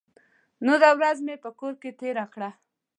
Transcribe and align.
نوره 0.65 0.89
ورځ 0.97 1.17
مې 1.25 1.35
په 1.43 1.49
کور 1.59 1.73
کې 1.81 1.91
تېره 1.99 2.25
کړه. 2.33 2.49